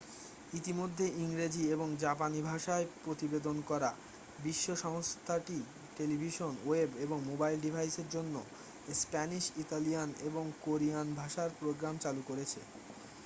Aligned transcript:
ইতিমধ্যে 0.53 1.05
ইংরেজি 1.19 1.63
এবং 1.71 1.87
জাপানি 1.99 2.39
ভাষায় 2.43 2.85
প্রতিবেদন 3.03 3.57
করা 3.69 3.89
বিশ্ব 4.39 4.67
সংস্থাটি 4.83 5.57
টেলিভিশন 5.97 6.53
ওয়েব 6.63 6.91
এবং 7.05 7.17
মোবাইল 7.25 7.57
ডিভাইসের 7.61 8.07
জন্য 8.09 8.35
স্প্যানিশ 8.95 9.43
ইতালিয়ান 9.57 10.09
এবং 10.23 10.43
কোরিয়ান 10.61 11.07
ভাষার 11.15 11.49
প্রোগ্রাম 11.59 11.95
চালু 12.03 12.21
করছে 12.27 12.59